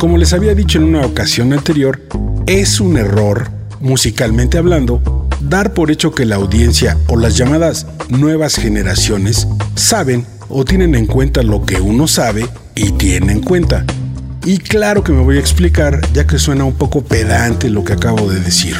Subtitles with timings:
[0.00, 2.00] Como les había dicho en una ocasión anterior,
[2.46, 8.56] es un error, musicalmente hablando, dar por hecho que la audiencia o las llamadas nuevas
[8.56, 13.84] generaciones saben o tienen en cuenta lo que uno sabe y tiene en cuenta.
[14.46, 17.92] Y claro que me voy a explicar ya que suena un poco pedante lo que
[17.92, 18.76] acabo de decir.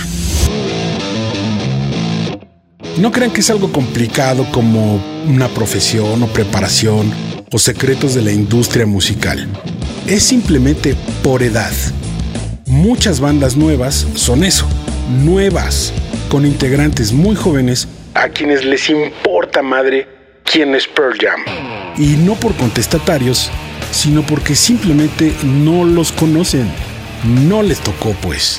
[2.98, 4.98] No crean que es algo complicado como
[5.29, 7.12] una profesión o preparación
[7.52, 9.46] o secretos de la industria musical.
[10.07, 11.72] Es simplemente por edad.
[12.67, 14.67] Muchas bandas nuevas son eso,
[15.25, 15.93] nuevas,
[16.29, 20.07] con integrantes muy jóvenes a quienes les importa madre
[20.44, 21.41] quién es Pearl Jam.
[21.96, 23.50] Y no por contestatarios,
[23.93, 26.71] sino porque simplemente no los conocen.
[27.25, 28.58] No les tocó pues.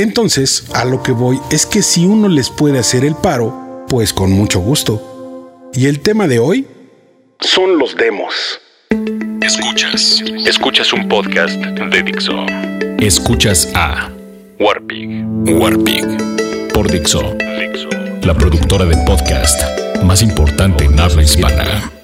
[0.00, 4.14] Entonces, a lo que voy es que si uno les puede hacer el paro, pues
[4.14, 5.68] con mucho gusto.
[5.74, 6.66] Y el tema de hoy
[7.40, 8.58] son los demos.
[9.42, 10.22] Escuchas.
[10.46, 12.46] Escuchas un podcast de Dixo.
[12.98, 14.10] Escuchas a
[14.58, 15.22] Warpig.
[15.60, 16.06] Warpig.
[16.72, 17.34] Por Dixo.
[17.58, 17.90] Dixo.
[18.22, 19.60] La productora de podcast
[20.02, 21.99] más importante en habla hispana.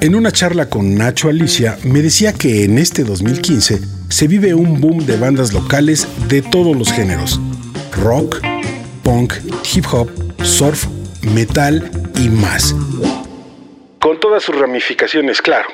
[0.00, 4.80] En una charla con Nacho Alicia me decía que en este 2015 se vive un
[4.80, 7.40] boom de bandas locales de todos los géneros.
[8.00, 8.40] Rock,
[9.02, 9.34] punk,
[9.74, 10.08] hip hop,
[10.44, 10.86] surf,
[11.22, 12.76] metal y más.
[14.00, 15.66] Con todas sus ramificaciones, claro.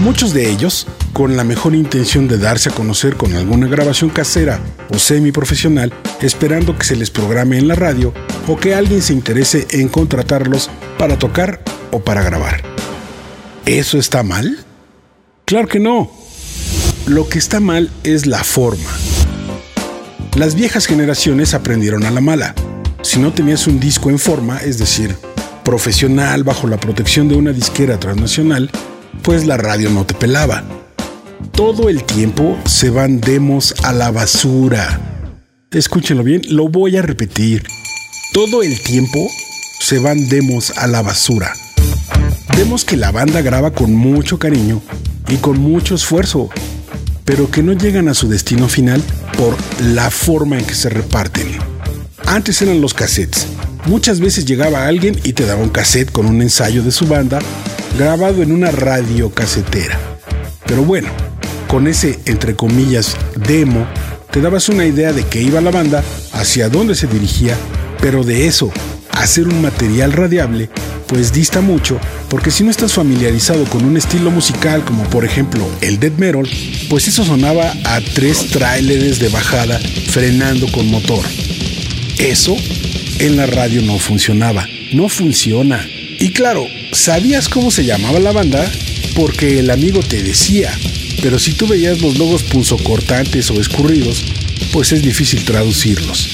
[0.00, 4.58] Muchos de ellos, con la mejor intención de darse a conocer con alguna grabación casera
[4.92, 8.12] o semi-profesional, esperando que se les programe en la radio
[8.48, 11.60] o que alguien se interese en contratarlos para tocar
[11.92, 12.71] o para grabar.
[13.66, 14.58] ¿Eso está mal?
[15.44, 16.10] Claro que no.
[17.06, 18.90] Lo que está mal es la forma.
[20.34, 22.56] Las viejas generaciones aprendieron a la mala.
[23.02, 25.14] Si no tenías un disco en forma, es decir,
[25.64, 28.68] profesional bajo la protección de una disquera transnacional,
[29.22, 30.64] pues la radio no te pelaba.
[31.52, 35.28] Todo el tiempo se van demos a la basura.
[35.70, 37.64] Escúchenlo bien, lo voy a repetir.
[38.32, 39.28] Todo el tiempo
[39.78, 41.52] se van demos a la basura.
[42.56, 44.82] Vemos que la banda graba con mucho cariño
[45.28, 46.50] y con mucho esfuerzo,
[47.24, 49.02] pero que no llegan a su destino final
[49.36, 51.48] por la forma en que se reparten.
[52.26, 53.46] Antes eran los cassettes.
[53.86, 57.40] Muchas veces llegaba alguien y te daba un cassette con un ensayo de su banda
[57.98, 59.98] grabado en una radio casetera.
[60.66, 61.08] Pero bueno,
[61.68, 63.86] con ese entre comillas demo,
[64.30, 66.02] te dabas una idea de qué iba la banda,
[66.32, 67.56] hacia dónde se dirigía,
[68.00, 68.70] pero de eso,
[69.10, 70.70] hacer un material radiable,
[71.12, 72.00] pues dista mucho,
[72.30, 76.48] porque si no estás familiarizado con un estilo musical como por ejemplo el death metal,
[76.88, 81.22] pues eso sonaba a tres tráileres de bajada frenando con motor.
[82.18, 82.56] Eso
[83.18, 85.86] en la radio no funcionaba, no funciona.
[86.18, 88.64] Y claro, ¿sabías cómo se llamaba la banda?
[89.14, 90.72] Porque el amigo te decía,
[91.20, 94.24] pero si tú veías los logos punzocortantes o escurridos,
[94.72, 96.30] pues es difícil traducirlos.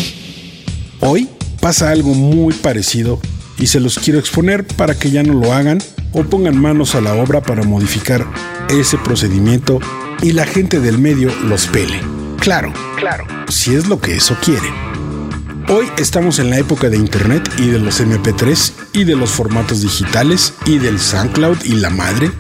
[1.01, 1.27] Hoy
[1.61, 3.21] pasa algo muy parecido
[3.59, 5.79] y se los quiero exponer para que ya no lo hagan
[6.13, 8.27] o pongan manos a la obra para modificar
[8.69, 9.81] ese procedimiento
[10.23, 12.01] y la gente del medio los pele.
[12.39, 14.69] Claro, claro, si es lo que eso quiere.
[15.71, 19.83] Hoy estamos en la época de Internet y de los MP3 y de los formatos
[19.83, 22.31] digitales y del SoundCloud y la madre.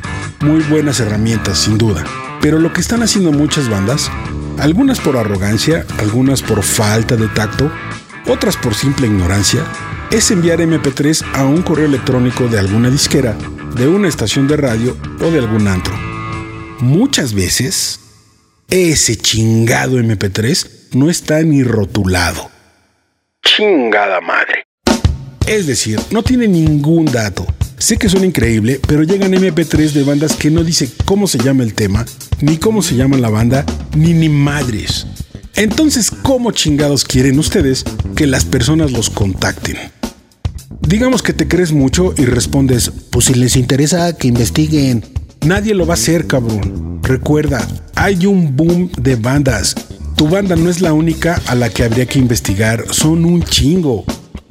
[0.40, 2.04] Muy buenas herramientas, sin duda.
[2.40, 4.10] Pero lo que están haciendo muchas bandas,
[4.58, 7.70] algunas por arrogancia, algunas por falta de tacto,
[8.28, 9.62] otras por simple ignorancia,
[10.10, 13.36] es enviar MP3 a un correo electrónico de alguna disquera,
[13.74, 15.94] de una estación de radio o de algún antro.
[16.80, 18.00] Muchas veces,
[18.70, 22.50] ese chingado MP3 no está ni rotulado.
[23.42, 24.64] Chingada madre.
[25.46, 27.46] Es decir, no tiene ningún dato.
[27.76, 31.62] Sé que suena increíble, pero llegan MP3 de bandas que no dice cómo se llama
[31.62, 32.04] el tema,
[32.40, 33.64] ni cómo se llama la banda,
[33.94, 35.06] ni ni madres.
[35.54, 37.84] Entonces, ¿cómo chingados quieren ustedes
[38.16, 39.97] que las personas los contacten?
[40.80, 45.04] Digamos que te crees mucho y respondes, pues si les interesa que investiguen.
[45.44, 47.00] Nadie lo va a hacer, cabrón.
[47.02, 49.74] Recuerda, hay un boom de bandas.
[50.16, 54.04] Tu banda no es la única a la que habría que investigar, son un chingo.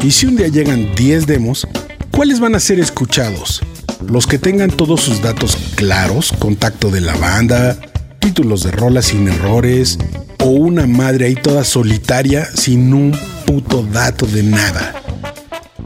[0.04, 1.68] Y si un día llegan 10 demos,
[2.12, 3.62] ¿cuáles van a ser escuchados?
[4.08, 7.78] Los que tengan todos sus datos claros, contacto de la banda,
[8.20, 9.98] títulos de rolas sin errores,
[10.40, 14.97] o una madre ahí toda solitaria sin un puto dato de nada.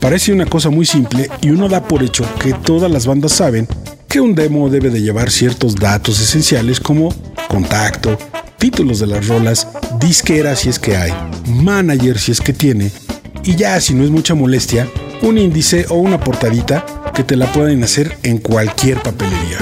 [0.01, 3.67] Parece una cosa muy simple y uno da por hecho que todas las bandas saben
[4.07, 7.13] que un demo debe de llevar ciertos datos esenciales como
[7.47, 8.17] contacto,
[8.57, 9.67] títulos de las rolas,
[9.99, 11.13] disquera si es que hay,
[11.45, 12.91] manager si es que tiene,
[13.43, 14.87] Y ya, si no es mucha molestia,
[15.21, 16.83] un índice o una portadita
[17.13, 19.59] que te la pueden hacer en cualquier papelería.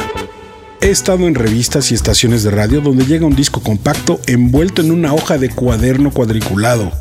[0.79, 4.91] He estado en revistas y estaciones de radio donde llega un disco compacto envuelto en
[4.91, 6.93] una hoja de cuaderno cuadriculado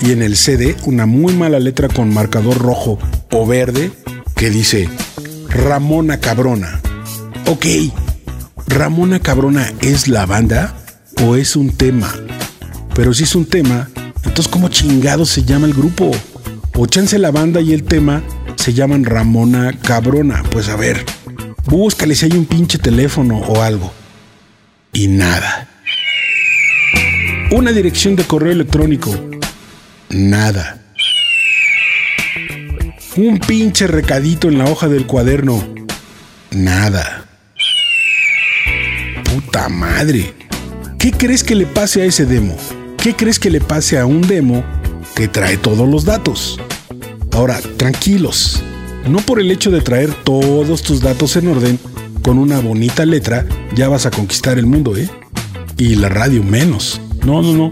[0.00, 2.98] y en el CD una muy mala letra con marcador rojo
[3.30, 3.90] o verde
[4.34, 4.88] que dice
[5.48, 6.80] Ramona Cabrona.
[7.46, 7.66] Ok,
[8.66, 10.74] ¿Ramona Cabrona es la banda
[11.24, 12.14] o es un tema?
[12.94, 13.88] Pero si es un tema,
[14.24, 16.10] entonces ¿cómo chingado se llama el grupo?
[16.74, 18.22] O chance la banda y el tema
[18.56, 20.42] se llaman Ramona Cabrona.
[20.50, 21.04] Pues a ver,
[21.64, 23.92] búscale si hay un pinche teléfono o algo.
[24.92, 25.68] Y nada.
[27.50, 29.27] Una dirección de correo electrónico.
[30.10, 30.80] Nada.
[33.16, 35.66] Un pinche recadito en la hoja del cuaderno.
[36.50, 37.26] Nada.
[39.24, 40.34] Puta madre.
[40.98, 42.56] ¿Qué crees que le pase a ese demo?
[42.96, 44.64] ¿Qué crees que le pase a un demo
[45.14, 46.58] que trae todos los datos?
[47.32, 48.62] Ahora, tranquilos.
[49.06, 51.78] No por el hecho de traer todos tus datos en orden,
[52.22, 55.08] con una bonita letra, ya vas a conquistar el mundo, ¿eh?
[55.76, 57.00] Y la radio menos.
[57.24, 57.70] No, no, no.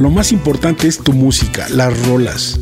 [0.00, 2.58] Lo más importante es tu música, las rolas.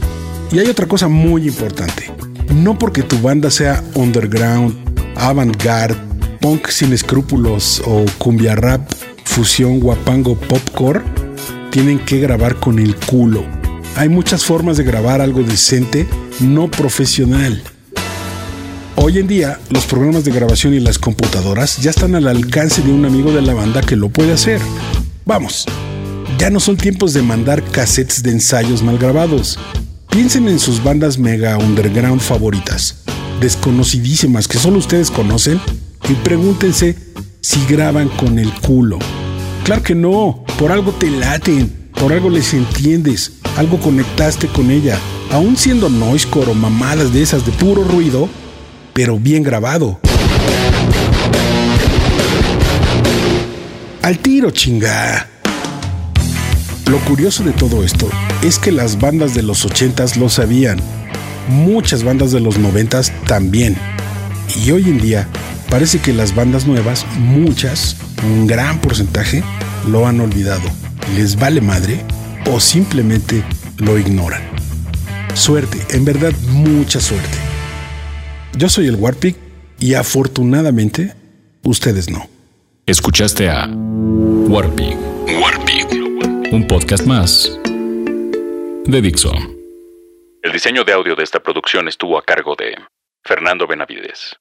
[0.50, 2.10] Y hay otra cosa muy importante.
[2.52, 4.74] No porque tu banda sea underground,
[5.14, 5.94] avant-garde,
[6.40, 8.90] punk sin escrúpulos o cumbia rap,
[9.22, 11.00] fusión guapango popcore,
[11.70, 13.44] tienen que grabar con el culo.
[13.94, 16.08] Hay muchas formas de grabar algo decente,
[16.40, 17.62] no profesional.
[18.96, 22.90] Hoy en día, los programas de grabación y las computadoras ya están al alcance de
[22.90, 24.60] un amigo de la banda que lo puede hacer.
[25.24, 25.66] Vamos,
[26.36, 29.58] ya no son tiempos de mandar cassettes de ensayos mal grabados.
[30.10, 33.02] Piensen en sus bandas mega underground favoritas,
[33.40, 35.60] desconocidísimas que solo ustedes conocen,
[36.08, 36.96] y pregúntense
[37.40, 38.98] si graban con el culo.
[39.64, 44.98] Claro que no, por algo te laten, por algo les entiendes, algo conectaste con ella,
[45.30, 48.28] aún siendo noisecore o mamadas de esas de puro ruido,
[48.94, 50.00] pero bien grabado.
[54.02, 55.28] Al tiro, chinga.
[56.88, 58.08] Lo curioso de todo esto
[58.42, 60.78] es que las bandas de los 80s lo sabían,
[61.48, 63.76] muchas bandas de los 90s también.
[64.64, 65.28] Y hoy en día
[65.68, 69.44] parece que las bandas nuevas, muchas, un gran porcentaje,
[69.86, 70.62] lo han olvidado.
[71.14, 72.00] Les vale madre
[72.50, 73.42] o simplemente
[73.76, 74.40] lo ignoran.
[75.34, 77.36] Suerte, en verdad mucha suerte.
[78.56, 79.36] Yo soy el Warpic
[79.78, 81.12] y afortunadamente
[81.64, 82.30] ustedes no.
[82.86, 84.96] Escuchaste a Warpig.
[85.38, 85.67] Warpig.
[86.50, 87.60] Un podcast más
[88.86, 89.30] de Dixo.
[90.42, 92.74] El diseño de audio de esta producción estuvo a cargo de
[93.22, 94.34] Fernando Benavides.